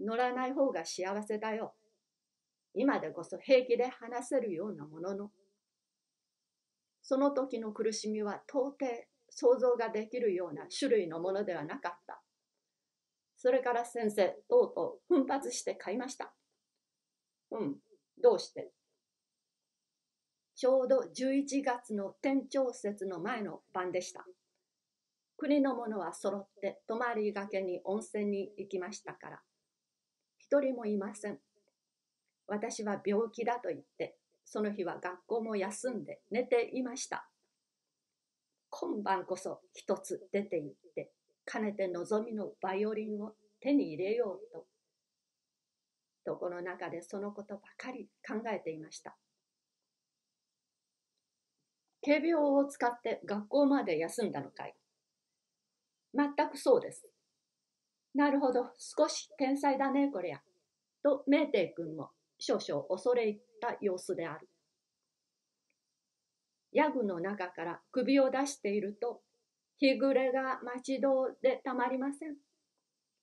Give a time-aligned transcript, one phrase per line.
[0.00, 1.74] 乗らない方が幸せだよ。
[2.74, 5.30] 今でこそ平気で話せるようなものの。
[7.02, 12.22] その時の苦しみは到底想像ができるような種類のものではなかった。
[13.36, 16.34] それから先生、とうとう奮発して買いました。
[17.50, 17.76] うん、
[18.22, 18.72] どうして？
[20.54, 24.24] ちょうど11月の天長節の前の晩でした。
[25.36, 29.40] 国の者は揃って泊まりがけに温泉に行きましたから、
[30.50, 31.38] 一人もいません。
[32.46, 37.28] 私は病気だと言って、その日は学校も休んで寝ていました。
[38.70, 41.12] 今晩こそ一つ出て行って、
[41.44, 44.52] かねて望みのバイオリンを手に入れよう
[46.24, 49.18] と、床の中でそのことばかり考えていました。
[52.00, 54.74] 警病を使って学校まで休んだのかい？
[56.14, 57.06] 全くそうです。
[58.14, 60.40] なるほど、少し天才だね、こりゃ。
[61.02, 64.48] と、メーテイ君も少々恐れ入った様子である。
[66.72, 69.22] ヤグの中から首を出していると、
[69.78, 72.36] 日暮れが待ち遠でたまりません。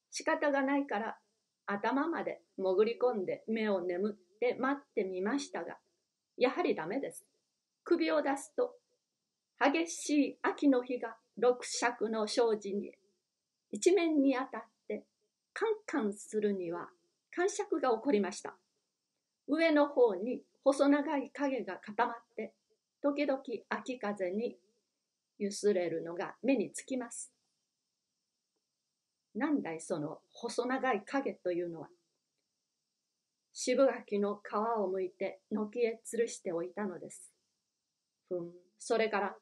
[0.10, 1.18] 仕方がないから
[1.66, 5.78] 頭まで潜り込んで目を眠って待ってみましたが、
[6.38, 7.26] やはりダメです。
[7.84, 8.76] 首を出すと、
[9.60, 12.92] 激しい秋の日が六尺の障子に
[13.72, 15.06] 一面に当たって
[15.54, 16.90] カンカンするには
[17.36, 18.56] 感触が起こりました。
[19.48, 22.54] 上の方に細長い影が固まって
[23.04, 24.56] 時々秋風に
[25.38, 27.32] ゆすれるのが目につきます。
[29.36, 31.90] なんだいその細長い影というのは？
[33.54, 37.34] 渋柿の皮をむいて軒へ吊るしておいたのです。
[38.30, 39.36] ふん、それから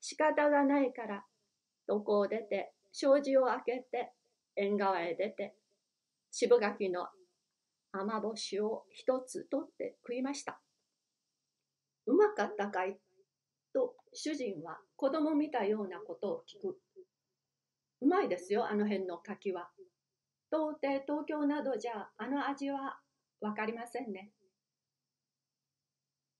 [0.00, 1.24] 仕方がないから
[1.88, 4.12] 床を出て障子を開けて
[4.56, 5.54] 縁側へ出て
[6.30, 7.08] 渋柿の
[7.92, 10.60] 雨干しを一つ取って食いました。
[12.06, 12.98] うまかったかい？
[13.72, 16.78] と主人は子供見たようなことを聞く。
[18.00, 19.70] うまいですよ、あの辺の柿は。
[20.52, 22.98] 到底東京などじゃあの味は
[23.40, 24.32] わかりませんね。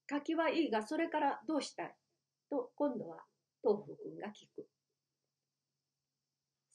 [0.08, 1.94] 柿はいいがそれからどうしたい？
[2.48, 3.18] と今度は
[3.62, 4.66] 豆腐くんが聞く。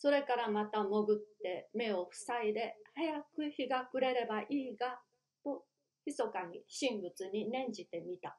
[0.05, 4.99] それからまた潜って目を塞いで早く日が暮れればいいが
[5.43, 5.63] と
[6.05, 8.37] 密かに神仏に念じてみた。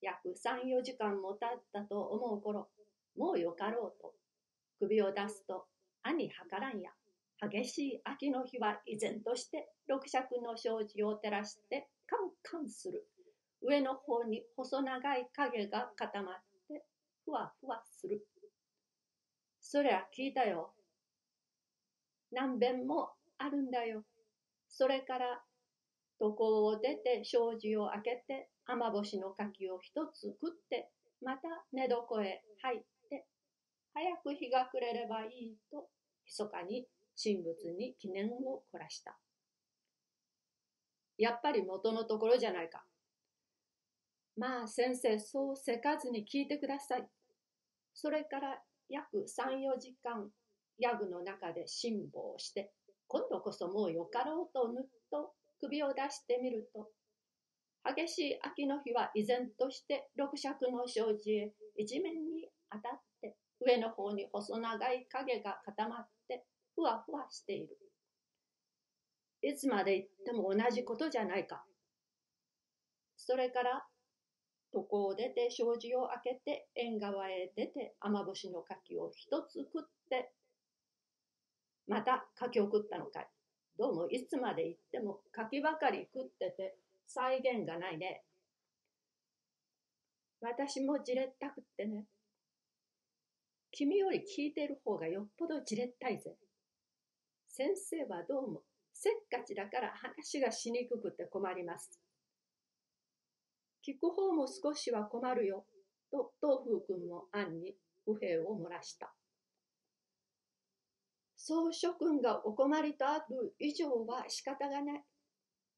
[0.00, 2.68] 約三四時間も経ったと思う頃、
[3.18, 4.12] もうよかろうと
[4.78, 5.66] 首を出すと
[6.04, 6.92] 兄はからんや。
[7.42, 13.08] 激しい秋の日は依然として六尺の障子を照らしてカンカンする。
[13.60, 16.34] 上の方に細長い影が固まっ
[16.68, 16.84] て
[17.24, 18.24] ふわふわする。
[19.60, 20.75] そりゃ聞いたよ。
[22.36, 23.08] 何遍も
[23.38, 24.04] あるんだよ。
[24.68, 25.42] それから
[26.20, 30.90] 床を出て障子を開けて雨干しの柿を一つ食って
[31.22, 33.24] また寝床へ入って
[33.94, 35.88] 早く日が暮れればいいと
[36.26, 36.86] 密かに
[37.16, 39.16] 神仏に記念を凝らした。
[41.16, 42.84] やっぱり元のところじゃないか。
[44.36, 47.08] まあ先生、そうせかずに聞いてください。
[47.94, 48.58] それから
[48.90, 50.30] 約3、4時間、
[50.78, 52.72] ヤグの中で辛抱して、
[53.08, 56.88] 今度こそもうよかろうとぬっと首を出してみると、
[57.84, 66.44] 激しい秋の日は依然として六尺の障子へ一面に当たって上の方に細長い影が固まって
[66.74, 67.78] ふわふわしている。
[69.42, 71.64] いつまで行っても同じことじゃないか。
[73.16, 73.86] それから
[74.72, 80.32] 床を出て障子を開けて縁側へ出て雨干しの柿を一つ食って
[81.86, 83.28] また柿を食ったのかい？
[83.78, 86.76] どうもいつまで行っても柿ばかり食ってて
[87.06, 88.24] 再現がないね。
[90.40, 92.04] 私もじれったくってね。
[93.70, 96.36] 君より聞いてる方がよっぽどじれったいぜ。
[97.48, 98.62] 先生はどうも
[98.92, 102.00] せっかちだから話がしにくくて困ります。
[103.86, 105.64] 聞く方も少しは困るよ。
[106.10, 107.74] と東風君も暗に
[108.04, 109.12] 不平を漏らした。
[111.36, 115.02] そう諸君がお困りとある以上は仕方がない。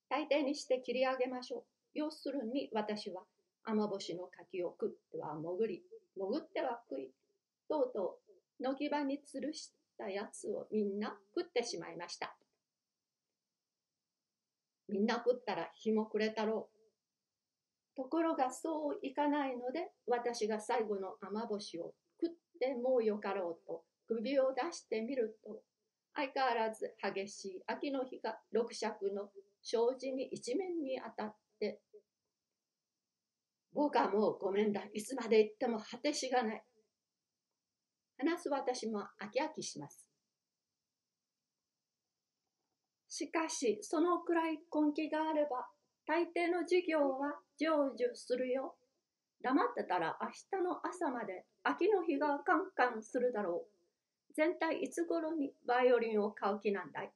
[0.09, 1.63] 大抵にして切り上げましょう。
[1.95, 3.23] 要するに私は
[3.65, 5.83] 雨干しの柿を食っては潜り、
[6.17, 7.11] 潜っては食い、
[7.69, 8.19] とうと
[8.61, 12.37] う軒場に吊るしたやつをみんな食ってしまいました。
[14.89, 16.79] みんな食ったら日も暮れたろう。
[17.97, 25.63] ところがそういかないので私が最後の雨干しを食ってもうよかろうと首を出してみると
[26.15, 29.29] 相変わらず激しい秋の日が六尺の
[29.63, 31.81] 障子に一面に当たって、
[33.73, 34.83] 僕はもうごめんだ。
[34.93, 36.65] いつまで行っても果てしがない。
[38.19, 40.09] 話す私も飽き飽きします。
[43.09, 45.69] しかし、そのくらい根気があれば、
[46.07, 48.77] 大抵の授業は成就するよ。
[49.41, 50.29] 黙ってたら明
[50.59, 53.78] 日の朝まで秋の日がカンカンするだろう。
[54.39, 57.11] 全体いつ頃にバイオリンを買う気なんだい？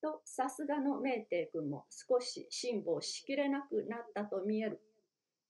[0.00, 4.80] と、さすがの明帝君も少し辛抱しきれなくなったと見える。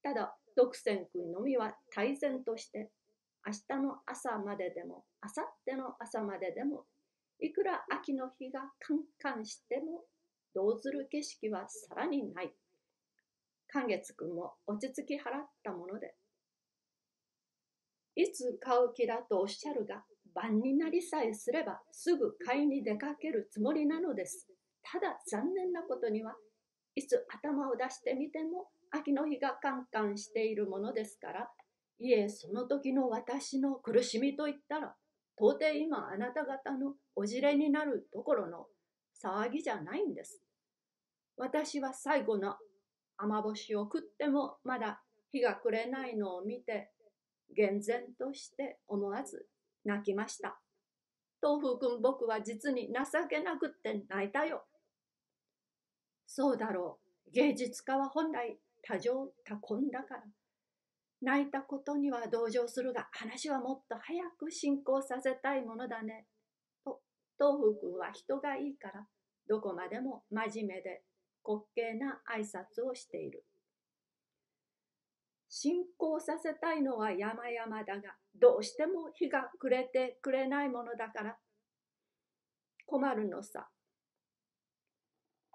[0.03, 2.91] ただ、独占君のみは大然として、
[3.47, 6.87] 明日の朝まででも、明後日の朝まででも、
[7.39, 10.05] いくら秋の日がカンカンしても、
[10.55, 12.51] どうする景色はさらにない。
[13.69, 15.21] 寛月君も落ち着き払っ
[15.63, 16.15] たもので、
[18.15, 20.03] いつ買う気だとおっしゃるが、
[20.37, 24.47] 晩になりさえすればすぐ買いに出かけるつもりなのです。
[24.83, 26.37] ただ残念なことには、
[26.95, 31.49] いつ頭を出してみても秋の日がカンカンしているものですから、
[31.99, 34.95] いえ、その時の私の苦しみと言ったら、
[35.39, 38.67] 到底今あなた方のおじれになるところの
[39.23, 40.43] 騒ぎじゃないんです。
[41.39, 42.57] 私は最後の
[43.17, 45.01] 雨星を食ってもまだ
[45.33, 46.91] 日が暮れないのを見て、
[47.55, 49.47] 厳然として思わず
[49.87, 50.61] 泣きました。
[51.41, 54.65] 豆腐くん僕は実に情けなくって泣いたよ。
[56.27, 56.99] そうだろ
[57.29, 57.31] う。
[57.33, 60.23] 芸術家は本来多情多根だから。
[61.23, 66.27] 泣いたことには同情するが、話はもっと早く進行させたいものだね。
[66.85, 67.01] と、
[67.39, 69.07] 豆腐くんは人がいいから、
[69.49, 71.03] どこまでも真面目で
[71.47, 73.45] 滑稽な挨拶をしている。
[75.59, 81.39] 進行させたいのは山々だが、どうしても日が暮れてくれないものだから、
[82.85, 83.67] 困るのさ。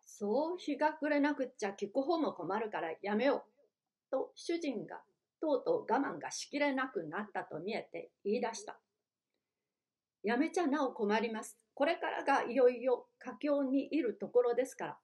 [0.03, 4.09] そう、日が暮れなくっちゃ聞く方も困るからやめよう。
[4.09, 5.03] と主人が
[5.39, 8.79] とうとう我慢がしきれなくなったと見えて言い出した。
[10.23, 11.59] やめちゃなお困ります。
[11.75, 14.97] これからがいよいよ佳境にいるところですから。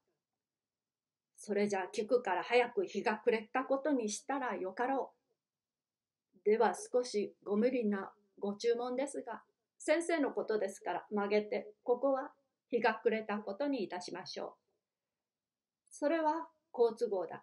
[1.38, 6.40] それじゃ聞くから早く日が暮れたことにしたらよかろう。
[6.44, 9.44] では少しご無理なご注文ですが、
[9.78, 12.32] 先生のことですから曲げて、ここは
[12.70, 14.54] 日が暮れたことにいたしましょう。
[15.92, 17.42] それは好都合だ。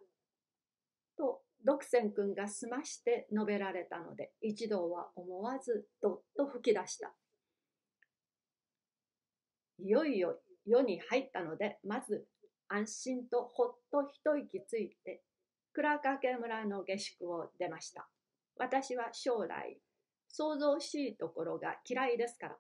[1.17, 7.15] と、独占君が済まして述べられたので、一同は思わずどっと吹き出した。
[9.79, 12.27] いよいよ世に入ったので、まず
[12.75, 15.23] 安心とほっと一息ついて、
[15.73, 18.09] 倉掛村の下宿を出ました。
[18.57, 19.79] 私は将来、
[20.29, 22.57] 想像しいところが嫌いですから、